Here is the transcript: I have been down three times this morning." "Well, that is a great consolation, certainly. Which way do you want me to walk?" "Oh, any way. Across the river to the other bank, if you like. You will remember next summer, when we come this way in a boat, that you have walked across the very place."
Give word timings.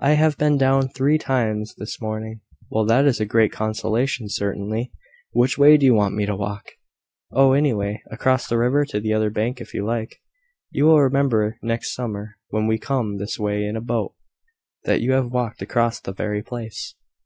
I 0.00 0.12
have 0.12 0.36
been 0.36 0.58
down 0.58 0.90
three 0.90 1.16
times 1.16 1.74
this 1.78 1.98
morning." 1.98 2.42
"Well, 2.70 2.84
that 2.84 3.06
is 3.06 3.20
a 3.22 3.24
great 3.24 3.52
consolation, 3.52 4.28
certainly. 4.28 4.92
Which 5.30 5.56
way 5.56 5.78
do 5.78 5.86
you 5.86 5.94
want 5.94 6.14
me 6.14 6.26
to 6.26 6.36
walk?" 6.36 6.72
"Oh, 7.30 7.52
any 7.54 7.72
way. 7.72 8.02
Across 8.10 8.48
the 8.48 8.58
river 8.58 8.84
to 8.84 9.00
the 9.00 9.14
other 9.14 9.30
bank, 9.30 9.62
if 9.62 9.72
you 9.72 9.82
like. 9.86 10.20
You 10.70 10.84
will 10.84 11.00
remember 11.00 11.56
next 11.62 11.94
summer, 11.94 12.36
when 12.50 12.66
we 12.66 12.76
come 12.78 13.16
this 13.16 13.38
way 13.38 13.64
in 13.64 13.76
a 13.76 13.80
boat, 13.80 14.12
that 14.84 15.00
you 15.00 15.12
have 15.12 15.32
walked 15.32 15.62
across 15.62 16.00
the 16.00 16.12
very 16.12 16.42
place." 16.42 16.94